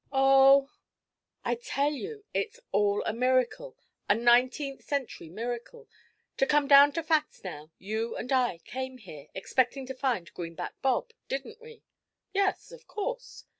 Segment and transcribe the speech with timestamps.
[0.11, 0.71] 'Oh'
[1.45, 3.77] 'I tell you it's all a miracle,
[4.09, 5.87] a nineteenth century miracle!
[6.37, 10.81] To come down to facts, now, you and I came here expecting to find Greenback
[10.81, 11.83] Bob, didn't we?'
[12.33, 13.43] 'Yes, of course.'